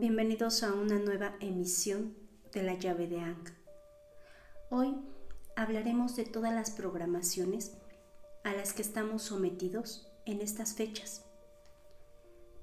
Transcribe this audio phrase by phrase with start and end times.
[0.00, 2.16] Bienvenidos a una nueva emisión
[2.52, 3.44] de la llave de Ang.
[4.70, 4.96] Hoy
[5.56, 7.76] hablaremos de todas las programaciones
[8.42, 11.26] a las que estamos sometidos en estas fechas.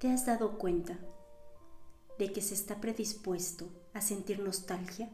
[0.00, 0.98] ¿Te has dado cuenta
[2.18, 5.08] de que se está predispuesto a sentir nostalgia,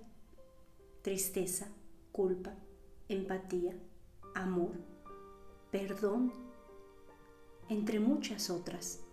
[1.03, 1.69] tristeza,
[2.11, 2.55] culpa,
[3.07, 3.77] empatía,
[4.35, 4.73] amor,
[5.71, 6.33] perdón,
[7.69, 9.04] entre muchas otras?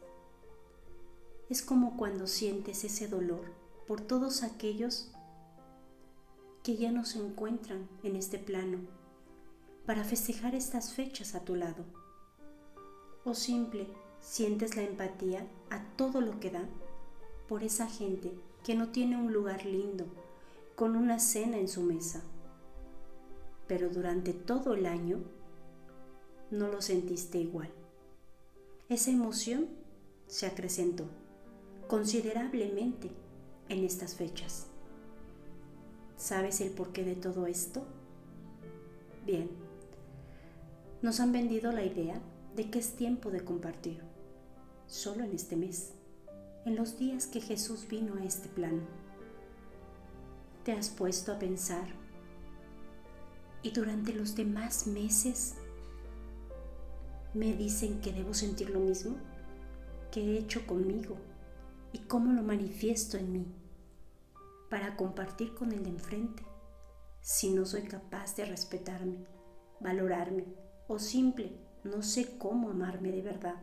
[1.51, 3.43] Es como cuando sientes ese dolor
[3.85, 5.11] por todos aquellos
[6.63, 8.77] que ya no se encuentran en este plano
[9.85, 11.83] para festejar estas fechas a tu lado.
[13.25, 13.85] O simple,
[14.21, 16.63] sientes la empatía a todo lo que da
[17.49, 18.31] por esa gente
[18.63, 20.05] que no tiene un lugar lindo
[20.77, 22.21] con una cena en su mesa.
[23.67, 25.17] Pero durante todo el año
[26.49, 27.73] no lo sentiste igual.
[28.87, 29.67] Esa emoción
[30.27, 31.09] se acrecentó
[31.91, 33.11] considerablemente
[33.67, 34.67] en estas fechas.
[36.15, 37.85] ¿Sabes el porqué de todo esto?
[39.25, 39.49] Bien,
[41.01, 42.17] nos han vendido la idea
[42.55, 43.99] de que es tiempo de compartir,
[44.87, 45.91] solo en este mes,
[46.63, 48.83] en los días que Jesús vino a este plano.
[50.63, 51.89] ¿Te has puesto a pensar?
[53.63, 55.55] ¿Y durante los demás meses
[57.33, 59.17] me dicen que debo sentir lo mismo
[60.09, 61.17] que he hecho conmigo
[61.93, 63.45] y cómo lo manifiesto en mí
[64.69, 66.45] para compartir con el de enfrente
[67.21, 69.25] si no soy capaz de respetarme,
[69.79, 70.45] valorarme
[70.87, 73.55] o simple no sé cómo amarme de verdad?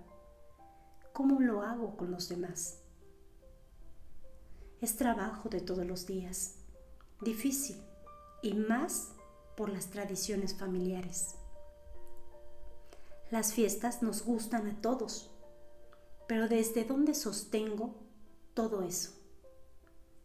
[1.13, 2.83] ¿Cómo lo hago con los demás?
[4.81, 6.57] Es trabajo de todos los días,
[7.21, 7.83] difícil
[8.43, 9.13] y más
[9.57, 11.37] por las tradiciones familiares.
[13.31, 15.31] Las fiestas nos gustan a todos,
[16.27, 18.08] pero ¿desde dónde sostengo
[18.59, 19.13] todo eso?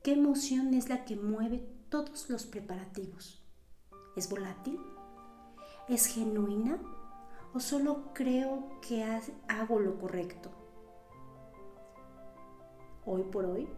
[0.02, 3.46] ¿Qué emoción es la que mueve todos los preparativos?
[4.16, 4.80] ¿Es volátil?
[5.88, 6.80] ¿Es genuina?
[7.54, 9.04] ¿O solo creo que
[9.48, 10.50] hago lo correcto?
[13.06, 13.70] Hoy por hoy,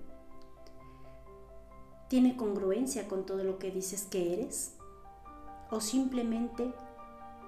[2.08, 4.78] ¿tiene congruencia con todo lo que dices que eres?
[5.70, 6.74] ¿O simplemente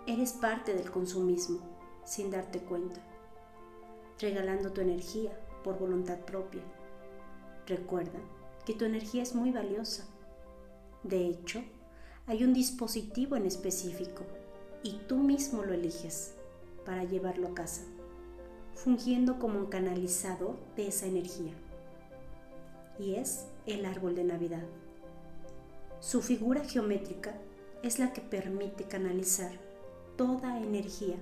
[0.07, 1.59] eres parte del consumismo
[2.03, 3.00] sin darte cuenta,
[4.19, 5.31] regalando tu energía
[5.63, 6.63] por voluntad propia?
[7.67, 8.19] Recuerda
[8.66, 10.05] que tu energía es muy valiosa.
[11.03, 11.61] De hecho,
[12.25, 14.23] hay un dispositivo en específico
[14.83, 16.33] y tú mismo lo eliges
[16.85, 17.81] para llevarlo a casa,
[18.73, 21.51] fungiendo como un canalizador de esa energía.
[22.97, 24.63] Y es el árbol de Navidad.
[26.00, 27.35] Su figura geométrica
[27.83, 29.51] es la que permite canalizar
[30.16, 31.17] toda energía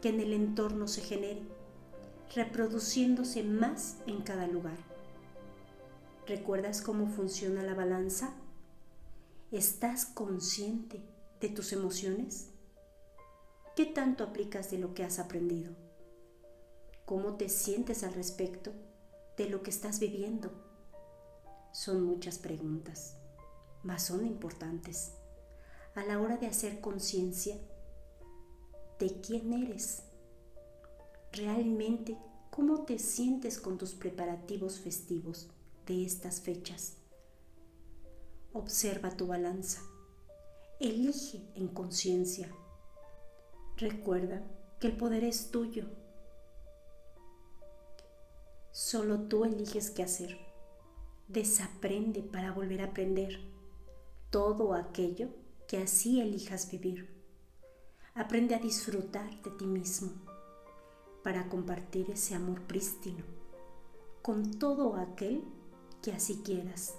[0.00, 1.42] que en el entorno se genere,
[2.34, 4.89] reproduciéndose más en cada lugar.
[6.30, 8.32] ¿Recuerdas cómo funciona la balanza?
[9.50, 11.02] ¿Estás consciente
[11.40, 12.50] de tus emociones?
[13.74, 15.74] ¿Qué tanto aplicas de lo que has aprendido?
[17.04, 18.70] ¿Cómo te sientes al respecto
[19.36, 20.52] de lo que estás viviendo?
[21.72, 23.16] Son muchas preguntas,
[23.82, 25.14] mas son importantes
[25.96, 27.56] a la hora de hacer conciencia
[29.00, 30.04] de quién eres.
[31.32, 32.16] Realmente,
[32.50, 35.50] ¿cómo te sientes con tus preparativos festivos?
[35.90, 36.98] De estas fechas.
[38.52, 39.82] Observa tu balanza.
[40.78, 42.48] Elige en conciencia.
[43.76, 44.40] Recuerda
[44.78, 45.86] que el poder es tuyo.
[48.70, 50.38] Solo tú eliges qué hacer.
[51.26, 53.40] Desaprende para volver a aprender
[54.30, 55.28] todo aquello
[55.66, 57.08] que así elijas vivir.
[58.14, 60.12] Aprende a disfrutar de ti mismo
[61.24, 63.24] para compartir ese amor prístino
[64.22, 65.42] con todo aquel
[66.02, 66.94] que así quieras.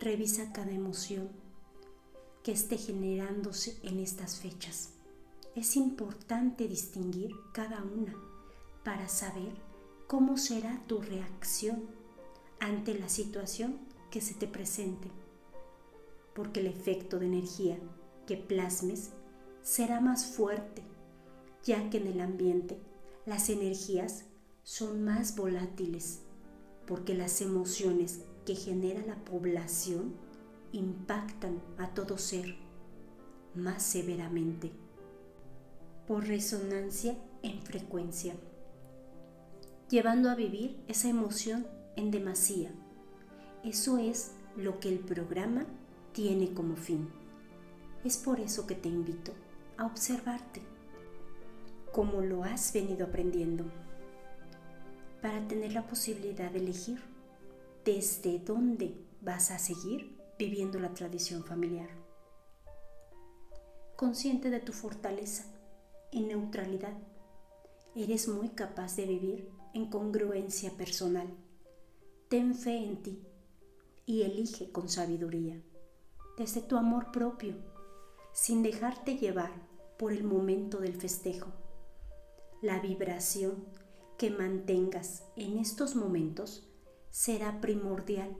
[0.00, 1.30] Revisa cada emoción
[2.42, 4.90] que esté generándose en estas fechas.
[5.54, 8.14] Es importante distinguir cada una
[8.84, 9.54] para saber
[10.06, 11.86] cómo será tu reacción
[12.60, 13.78] ante la situación
[14.10, 15.08] que se te presente,
[16.34, 17.78] porque el efecto de energía
[18.26, 19.10] que plasmes
[19.62, 20.82] será más fuerte,
[21.64, 22.78] ya que en el ambiente
[23.24, 24.24] las energías
[24.62, 26.20] son más volátiles
[26.86, 30.14] porque las emociones que genera la población
[30.72, 32.56] impactan a todo ser
[33.54, 34.70] más severamente
[36.06, 38.34] por resonancia en frecuencia,
[39.88, 41.66] llevando a vivir esa emoción
[41.96, 42.70] en demasía.
[43.64, 45.66] Eso es lo que el programa
[46.12, 47.08] tiene como fin.
[48.04, 49.32] Es por eso que te invito
[49.76, 50.62] a observarte,
[51.92, 53.64] como lo has venido aprendiendo
[55.20, 57.00] para tener la posibilidad de elegir
[57.84, 61.88] desde dónde vas a seguir viviendo la tradición familiar.
[63.96, 65.44] Consciente de tu fortaleza
[66.10, 66.96] y neutralidad,
[67.94, 71.28] eres muy capaz de vivir en congruencia personal.
[72.28, 73.26] Ten fe en ti
[74.04, 75.62] y elige con sabiduría,
[76.36, 77.54] desde tu amor propio,
[78.32, 79.52] sin dejarte llevar
[79.98, 81.52] por el momento del festejo.
[82.60, 83.64] La vibración
[84.18, 86.66] que mantengas en estos momentos
[87.10, 88.36] será primordial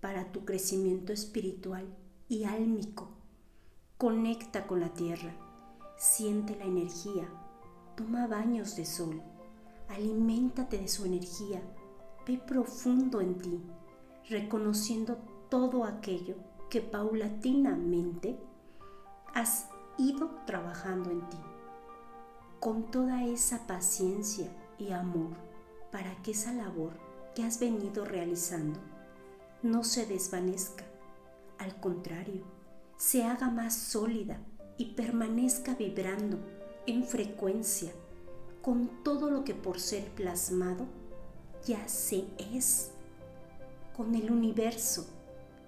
[0.00, 1.86] para tu crecimiento espiritual
[2.28, 3.08] y álmico.
[3.96, 5.34] Conecta con la tierra,
[5.96, 7.28] siente la energía,
[7.96, 9.22] toma baños de sol,
[9.88, 11.62] aliméntate de su energía,
[12.26, 13.62] ve profundo en ti,
[14.28, 15.16] reconociendo
[15.48, 16.34] todo aquello
[16.70, 18.36] que paulatinamente
[19.32, 21.38] has ido trabajando en ti,
[22.58, 25.36] con toda esa paciencia y amor
[25.90, 26.92] para que esa labor
[27.34, 28.78] que has venido realizando
[29.62, 30.84] no se desvanezca,
[31.58, 32.42] al contrario,
[32.96, 34.38] se haga más sólida
[34.76, 36.38] y permanezca vibrando
[36.86, 37.92] en frecuencia
[38.62, 40.86] con todo lo que por ser plasmado
[41.66, 42.90] ya se es,
[43.96, 45.06] con el universo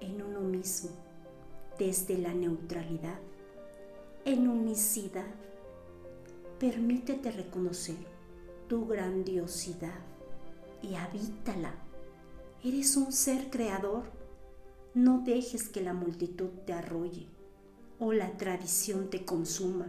[0.01, 0.91] en uno mismo,
[1.79, 3.19] desde la neutralidad,
[4.25, 5.27] en unicidad.
[6.59, 8.16] Permítete reconocer
[8.69, 10.01] tu grandiosidad
[10.83, 11.75] y habítala.
[12.65, 14.05] Eres un ser creador.
[14.95, 17.29] No dejes que la multitud te arrolle
[17.99, 19.87] o la tradición te consuma,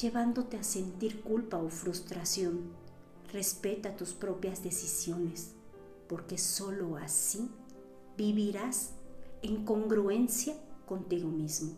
[0.00, 2.72] llevándote a sentir culpa o frustración.
[3.32, 5.52] Respeta tus propias decisiones,
[6.08, 7.50] porque sólo así
[8.16, 8.92] vivirás
[9.42, 10.54] en congruencia
[10.86, 11.74] contigo mismo.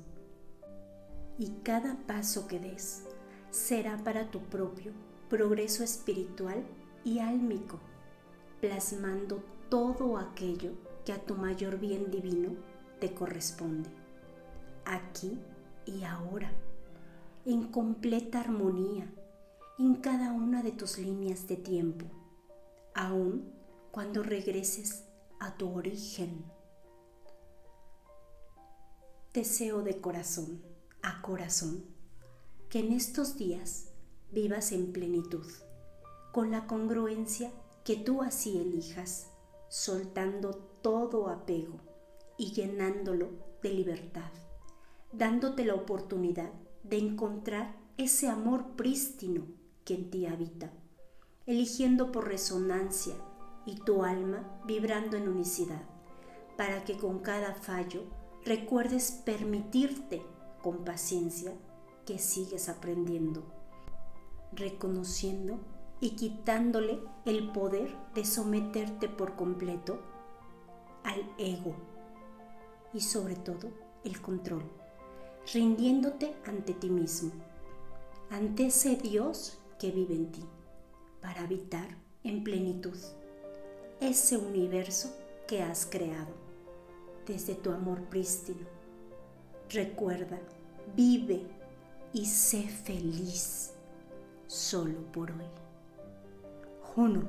[1.38, 3.02] Y cada paso que des
[3.50, 4.92] será para tu propio
[5.30, 6.62] progreso espiritual
[7.04, 7.78] y álmico,
[8.60, 10.72] plasmando todo aquello
[11.06, 12.50] que a tu mayor bien divino
[12.98, 13.88] te corresponde,
[14.84, 15.38] aquí
[15.86, 16.52] y ahora,
[17.46, 19.10] en completa armonía
[19.78, 22.04] en cada una de tus líneas de tiempo,
[22.94, 23.50] aun
[23.92, 25.04] cuando regreses
[25.38, 26.44] a tu origen.
[29.32, 30.60] Deseo de corazón
[31.02, 31.84] a corazón
[32.68, 33.89] que en estos días
[34.32, 35.46] vivas en plenitud
[36.32, 37.50] con la congruencia
[37.84, 39.30] que tú así elijas,
[39.68, 41.80] soltando todo apego
[42.38, 43.30] y llenándolo
[43.62, 44.30] de libertad,
[45.12, 46.50] dándote la oportunidad
[46.84, 49.46] de encontrar ese amor prístino
[49.84, 50.70] que en ti habita,
[51.46, 53.14] eligiendo por resonancia
[53.66, 55.82] y tu alma vibrando en unicidad,
[56.56, 58.04] para que con cada fallo
[58.44, 60.22] recuerdes permitirte
[60.62, 61.52] con paciencia
[62.06, 63.59] que sigues aprendiendo,
[64.52, 65.58] reconociendo
[66.00, 70.00] y quitándole el poder de someterte por completo
[71.04, 71.74] al ego
[72.92, 73.70] y sobre todo
[74.04, 74.64] el control,
[75.52, 77.32] rindiéndote ante ti mismo,
[78.30, 80.44] ante ese Dios que vive en ti,
[81.20, 81.88] para habitar
[82.24, 82.96] en plenitud
[84.00, 85.14] ese universo
[85.46, 86.32] que has creado
[87.26, 88.66] desde tu amor prístino.
[89.68, 90.40] Recuerda,
[90.96, 91.46] vive
[92.12, 93.74] y sé feliz
[94.50, 95.46] solo por hoy.
[96.82, 97.22] Juno.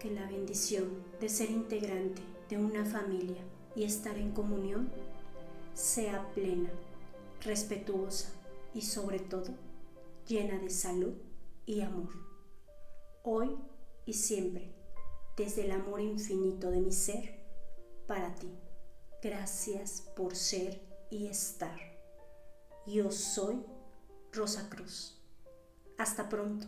[0.00, 0.88] Que la bendición
[1.20, 3.42] de ser integrante de una familia
[3.76, 4.90] y estar en comunión
[5.74, 6.70] sea plena,
[7.42, 8.32] respetuosa
[8.72, 9.52] y sobre todo
[10.26, 11.12] llena de salud
[11.66, 12.08] y amor.
[13.22, 13.54] Hoy
[14.06, 14.72] y siempre,
[15.36, 17.44] desde el amor infinito de mi ser,
[18.06, 18.50] para ti.
[19.22, 21.78] Gracias por ser y estar.
[22.86, 23.62] Yo soy
[24.32, 25.20] Rosa Cruz.
[25.98, 26.66] Hasta pronto.